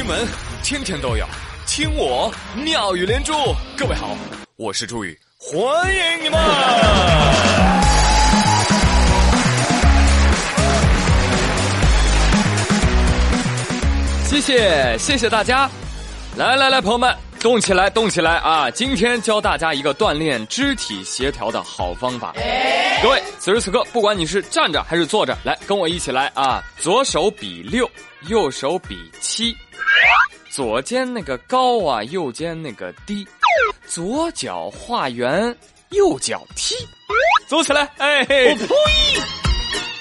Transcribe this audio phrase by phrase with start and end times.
[0.00, 0.26] 新闻
[0.62, 1.26] 天天都有，
[1.66, 3.34] 听我妙语连珠。
[3.76, 4.16] 各位好，
[4.56, 6.40] 我是朱宇，欢迎你们！
[14.24, 15.68] 谢谢谢谢大家，
[16.34, 18.70] 来来来，朋友们，动起来动起来啊！
[18.70, 22.34] 今天教大家一个锻炼肢体协调的好方法。
[23.02, 26.62] 各位，此时此刻，不管你是站着还是坐着，来跟我一起来啊！
[26.78, 27.90] 左手比六，
[28.28, 29.56] 右手比七。
[30.50, 33.26] 左肩那个高啊，右肩那个低，
[33.86, 35.56] 左脚画圆，
[35.90, 36.74] 右脚踢，
[37.48, 37.88] 走起来！
[37.96, 38.74] 哎嘿，我呸！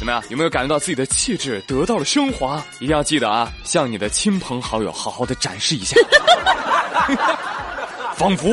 [0.00, 0.20] 怎么样？
[0.30, 2.60] 有没有感觉到自己的气质得到了升华？
[2.80, 5.94] 一定要记得啊，向你的亲朋好友好好的展示一下，
[8.16, 8.48] 仿佛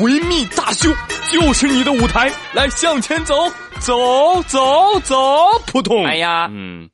[0.00, 0.90] 维密大秀
[1.30, 3.34] 就是你的舞台，来向前走，
[3.80, 5.16] 走走走，
[5.66, 6.04] 扑通！
[6.04, 6.88] 哎呀，嗯。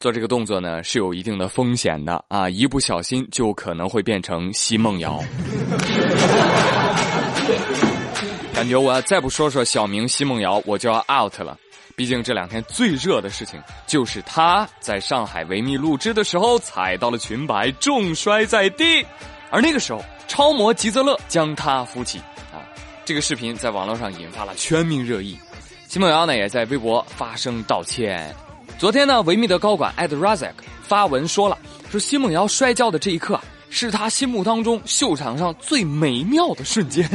[0.00, 5.20] 做这个动作呢是有一定的风险的啊，一不小心就可能会变成奚梦瑶。
[8.54, 11.58] 感觉我要再不说说小明奚梦瑶，我就要 out 了。
[11.96, 19.04] 毕竟这两天最热的事情就是他在上海维密录制的时候踩到了裙摆，重摔在地，
[19.50, 22.18] 而那个时候超模吉泽勒将他扶起
[22.52, 22.60] 啊。
[23.04, 25.38] 这个视频在网络上引发了全民热议，
[25.88, 28.34] 奚梦瑶呢也在微博发声道歉。
[28.78, 31.56] 昨天呢，维密的高管艾德·拉泽克发文说了，
[31.90, 37.08] 说奚梦瑶摔跤的这一刻啊，是他心目当中秀场上最美妙的瞬间。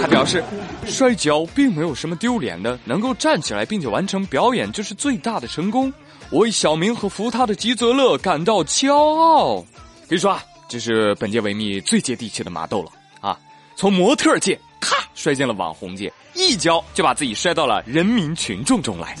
[0.00, 0.44] 他表示，
[0.86, 5.92] 摔跤并没有什么丢脸的，能够站起来并且完成表演就是最大的成功。
[6.34, 9.64] 我为小明和扶他的吉泽勒感到骄傲。
[10.08, 13.38] 可以说啊，这是本届维密最接地气的麻豆了啊！
[13.76, 16.12] 从模特界咔摔进了网红界。
[16.34, 19.14] 一脚就把自己摔到了人民群众中来。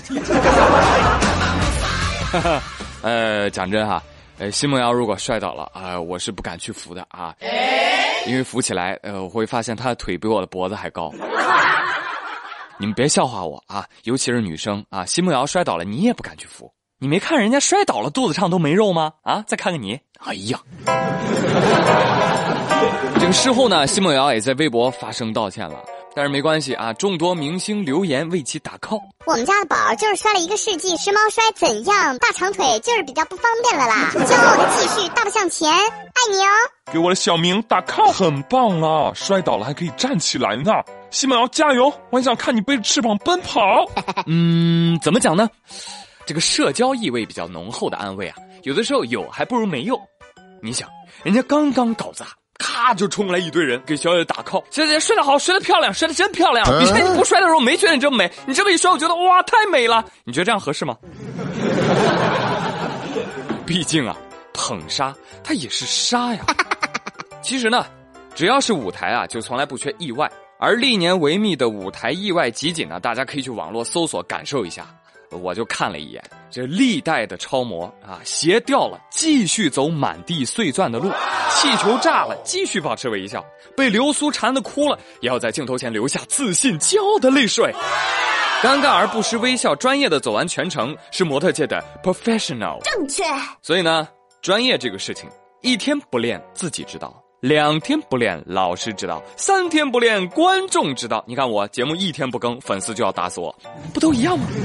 [3.02, 4.02] 呃，讲真哈，
[4.38, 7.32] 呃，奚梦瑶如果摔倒了啊，我是不敢去扶的啊，
[8.26, 11.12] 因为扶起来，呃，我会发现她的腿比我的脖子还高。
[12.76, 16.68] 你们别笑话我啊，尤其是女生啊，奚梦瑶摔倒了，你也不敢去扶。
[16.98, 19.12] 你没看人家摔倒了肚子上都没肉吗？
[19.22, 20.58] 啊，再看看你，哎呀！
[23.20, 25.76] 这个事后呢，奚梦瑶也在微博发声道歉了。
[26.16, 29.00] 但是没关系啊，众多明星留言为其打 call。
[29.26, 32.16] 我们家的宝就是摔了一个世纪，时髦摔怎样？
[32.18, 34.12] 大长腿就是比较不方便了啦。
[34.24, 35.80] 骄傲的继续大步向前，爱
[36.30, 36.46] 你哦！
[36.92, 39.10] 给我的小明打 call，很棒啊！
[39.12, 40.70] 摔倒了还可以站起来呢。
[41.10, 41.92] 奚梦瑶加油！
[42.10, 43.84] 我想看你背着翅膀奔跑。
[44.26, 45.50] 嗯，怎么讲呢？
[46.26, 50.00] 这个社交意味比较浓厚的安慰啊，有的时候有还不如没有。
[50.62, 50.88] 你想，
[51.22, 52.26] 人家刚刚搞砸。
[52.56, 56.64] 咔就冲来一堆人给小姐打 call，小姐摔得好，摔得漂亮，摔得真漂亮。
[56.82, 60.04] 以前你不摔的时候没觉得你这么美，你这么一摔，我觉得哇太美了。
[60.24, 60.96] 你觉得这样合适吗？
[63.66, 64.16] 毕竟啊，
[64.52, 66.44] 捧杀它也是杀呀。
[67.42, 67.84] 其实呢，
[68.36, 70.30] 只要是舞台啊，就从来不缺意外。
[70.60, 74.86] 而历年维密的舞台意外集锦呢，大家可以去网络搜索感受一下。
[75.30, 81.10] 我就看了一眼，这历代的超模啊，鞋掉了继续走满地碎钻的路，
[81.50, 83.44] 气球炸了继续保持微笑，
[83.76, 87.74] 被流苏缠的哭了也要在镜头前留下自信骄傲的泪水，
[88.62, 93.24] 尴尬而不失微笑，专业的走完全程是模特界的 professional，正确。
[93.62, 94.06] 所以呢，
[94.40, 95.28] 专业这个事情，
[95.62, 97.23] 一天不练自己知道。
[97.44, 101.22] 两天不练，老师知道；三天不练，观众知道。
[101.28, 103.54] 你看我节目一天不更，粉丝就要打死我，
[103.92, 104.46] 不都一样吗？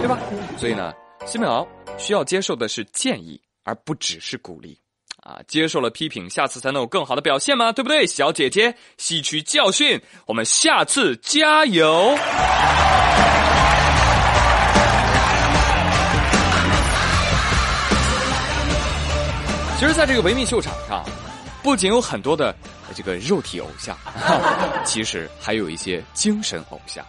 [0.00, 0.18] 对吧？
[0.58, 0.92] 所以呢，
[1.24, 1.64] 奚梦瑶
[1.98, 4.76] 需要接受的是建议，而不只是鼓励。
[5.22, 7.70] 啊，接受了批评，下次才能有更好的表现吗？
[7.70, 8.74] 对不对，小姐姐？
[8.98, 12.18] 吸取教训，我们下次加油。
[19.80, 21.02] 其实，在这个维密秀场上，
[21.62, 22.54] 不仅有很多的
[22.94, 23.96] 这个肉体偶像，
[24.84, 27.02] 其实还有一些精神偶像。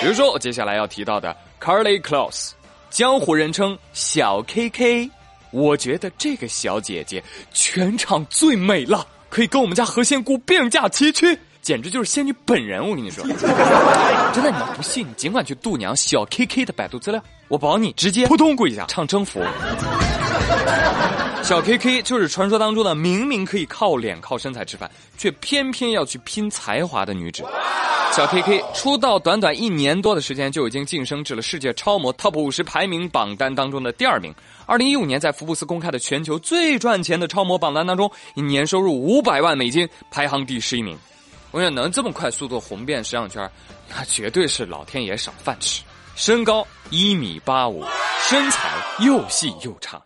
[0.00, 2.52] 比如说，我接下来要提到的 Carly Close，
[2.90, 5.10] 江湖人称小 KK。
[5.50, 7.20] 我觉得这个小姐姐
[7.52, 12.88] 全场最美了，可以跟我们家何仙姑并驾齐驱，简直就是仙女本人。
[12.88, 13.24] 我跟你说，
[14.32, 19.42] 真的，你们不信，你尽管去度娘小 KK 的百度资料，我保你直接扑通跪下唱征服。
[21.42, 24.88] 小 K K 就是传说当中的明明可以靠脸靠身材吃饭，
[25.18, 27.42] 却偏偏要去拼才华的女子。
[28.12, 34.32] 小 K K 出道短短一年多的时间，就已经晋升至了世界超模 TOP 五十排名榜单当中的第二名。
[34.64, 40.96] 二零一五年，在福布斯公开的全球最赚钱的超模榜单当中，以年收入五百万美金排行第十一名。
[41.50, 43.50] 我想能这么快速度红遍时尚圈，
[43.88, 45.82] 那绝对是老天爷赏饭吃。
[46.14, 47.84] 身高一米八五。
[48.28, 48.68] 身材
[49.00, 50.00] 又细又长，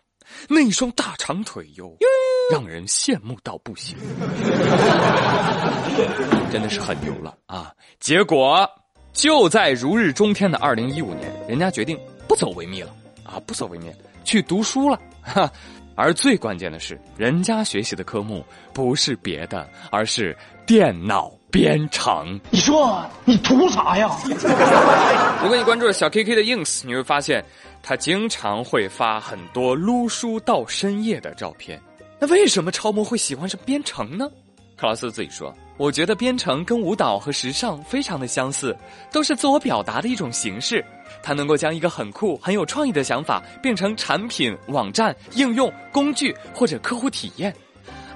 [0.47, 1.95] 那一双大长腿哟，
[2.51, 3.97] 让人羡慕到不行，
[6.51, 7.73] 真的是很牛了啊！
[7.99, 8.69] 结果
[9.13, 11.97] 就在如日中天的二零一五年，人家决定
[12.27, 12.93] 不走维密了
[13.23, 13.91] 啊，不走维密，
[14.23, 15.51] 去读书了哈。
[15.97, 20.35] 而最关键的是，人家学习的科目不是别的，而是
[20.65, 22.39] 电脑编程。
[22.49, 24.09] 你说你图啥呀？
[25.41, 27.43] 如果你关注了小 K K 的 ins，你会发现
[27.81, 31.81] 他经常会发很多撸书到深夜的照片。
[32.19, 34.29] 那为什么超模会喜欢上编程呢？
[34.77, 38.75] 克劳斯自己说：“我觉得编程跟舞蹈和时尚非常的相似，
[39.09, 40.83] 都是自我表达的一种形式。
[41.23, 47.55] 它能够将一个很酷、很有创意的想法变成产品、网站、应用、工具或者客户体验。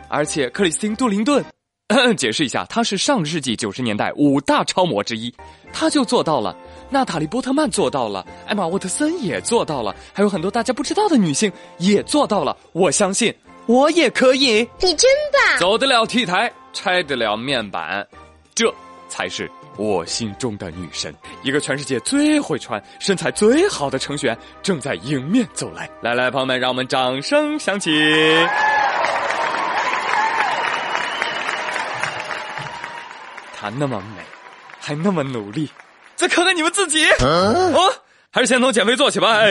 [0.10, 1.42] 而且，克里斯汀·杜林顿，
[2.16, 5.34] 解释一下，他是上世纪九十年代五大超模之一，
[5.74, 6.56] 他就做到了；
[6.90, 12.56] 娜塔莉·波特曼做到了，艾玛·沃特森也做到了，还有很多大家不知道的女性也做到了。
[12.72, 13.34] 我相信。”
[13.66, 15.60] 我也可以，你真棒！
[15.60, 18.04] 走得了 T 台，拆得了面板，
[18.56, 18.74] 这
[19.08, 19.48] 才是
[19.78, 21.14] 我心中的女神。
[21.44, 25.88] 一个全世界最会穿、身材最好的程序员正在迎面走来。
[26.02, 27.92] 来来，朋友们，让我们掌声响起。
[33.60, 34.24] 她那么美，
[34.80, 35.70] 还那么努力，
[36.16, 37.94] 再看看你们自己，哦，
[38.32, 39.40] 还是先从减肥做起吧。
[39.40, 39.50] 哎。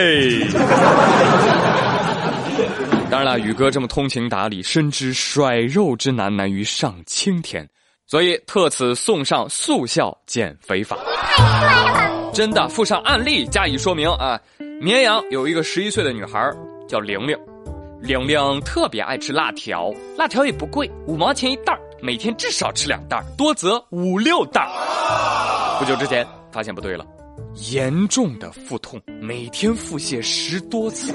[3.11, 7.69] 当然了，宇哥这么通情达理，深知甩肉之难难于上青天，
[8.07, 10.97] 所以特此送上速效减肥法。
[11.15, 14.39] 太帅了真的附上案例加以说明啊！
[14.81, 16.51] 绵阳有一个十一岁的女孩
[16.87, 17.37] 叫玲玲，
[18.01, 24.67] 玲玲特别爱吃辣条，辣条也不贵，五毛钱一袋每天至少吃两袋多则五六袋
[25.79, 27.05] 不久之前发现不对了。
[27.71, 31.11] 严重的腹痛，每天腹泻十多次，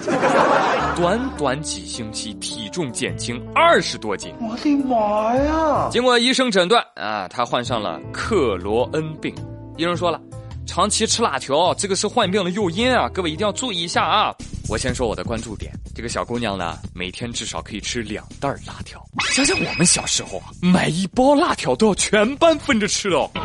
[0.97, 4.35] 短短几星期体重减轻二十多斤。
[4.41, 5.89] 我的妈呀！
[5.93, 9.35] 经过医生诊断啊，他患上了克罗恩病。
[9.77, 10.21] 医生说了，
[10.67, 14.35] 长期吃辣条，这个是患病的诱因啊，各位一定要注意一下啊。
[14.69, 19.05] 我先说我的关注点，这个小姑娘呢，每天至少可以吃两袋辣条。
[19.33, 23.31] 想想我们小时候啊，买一包辣条都要全班分着吃哦。
[23.35, 23.41] 救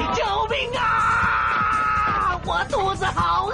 [0.49, 2.39] 命啊！
[2.45, 3.47] 我肚子好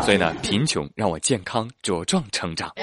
[0.00, 2.72] 饿，所以呢，贫穷让我健康茁壮成长。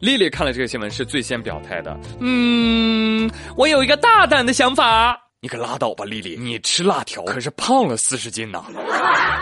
[0.00, 8.64] 丽丽看了这个新闻是最先表态的，嗯，我有一个大胆的想法，你可拉倒吧，丽丽，你吃辣条可是胖了四十斤呢。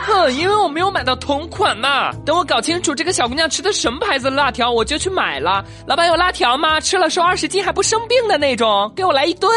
[0.05, 5.65] 哼，因为我没有买到同款嘛，等我搞清楚这个小姑娘吃的什么牌子的辣条，我就去买了。
[5.87, 6.81] 老板有辣条吗？
[6.81, 9.49] 吃了瘦二十斤还不生病的那种，给我来一吨。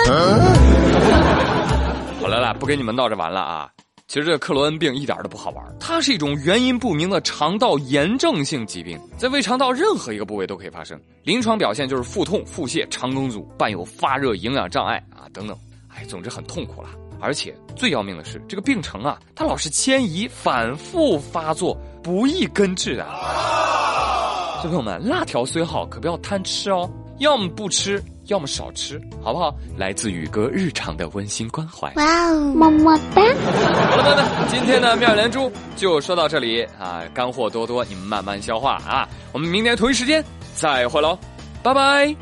[2.21, 3.67] 好了啦，不跟你们闹着玩了啊！
[4.07, 10.95] 其实这克罗恩病一点都不好玩，它是一种原因不明的肠道炎症性疾病，在胃肠道任何一个部位都可以发生。
[11.23, 15.57] 临床表现就是腹痛、腹泻、肠梗阻，伴有发热、营养障碍啊等等。
[15.95, 16.89] 哎，总之很痛苦了。
[17.21, 24.59] 而且最要命的是，这个病程啊，它老是迁移、反复发作，不易根治啊。
[24.61, 26.89] 小朋友们，辣条虽好，可不要贪吃哦，
[27.19, 28.03] 要么不吃。
[28.27, 29.53] 要么少吃，好不好？
[29.77, 31.93] 来自宇哥日常的温馨关怀。
[31.93, 33.21] 哇哦，么么哒！
[33.21, 39.07] 好了，朋友们，今天的妙连珠就说到这里啊，干货多多，你们慢慢消化啊。
[39.31, 40.25] 我们明天同一时间
[40.55, 41.15] 再会喽，
[41.61, 42.15] 拜拜。